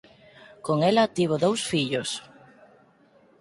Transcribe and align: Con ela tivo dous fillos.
Con 0.65 0.77
ela 0.91 1.11
tivo 1.17 1.35
dous 1.45 1.61
fillos. 1.71 2.09